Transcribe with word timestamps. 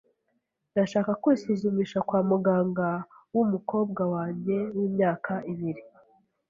[S] 0.03 0.03
Ndashaka 0.71 1.11
kwisuzumisha 1.21 1.99
kwa 2.07 2.19
muganga 2.29 2.87
wumukobwa 3.33 4.01
wanjye 4.13 4.57
wimyaka 4.75 5.33
ibiri. 5.51 5.81